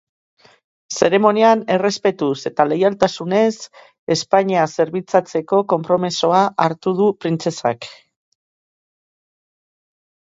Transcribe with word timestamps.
Zeremonian 0.99 1.59
"errespetuz 1.73 2.37
eta 2.49 2.65
leialtasunez" 2.69 3.51
Espainia 4.15 4.63
zerbitzatzeko 4.77 5.59
konpromisoa 5.73 6.39
hartu 6.65 6.95
du 7.01 7.11
printzesak. 7.25 7.89